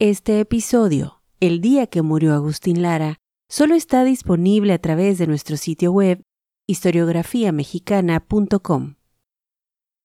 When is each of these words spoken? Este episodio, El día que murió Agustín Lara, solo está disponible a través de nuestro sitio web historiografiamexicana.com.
Este 0.00 0.38
episodio, 0.38 1.24
El 1.40 1.60
día 1.60 1.88
que 1.88 2.02
murió 2.02 2.32
Agustín 2.32 2.82
Lara, 2.82 3.16
solo 3.50 3.74
está 3.74 4.04
disponible 4.04 4.72
a 4.72 4.78
través 4.78 5.18
de 5.18 5.26
nuestro 5.26 5.56
sitio 5.56 5.90
web 5.90 6.22
historiografiamexicana.com. 6.68 8.97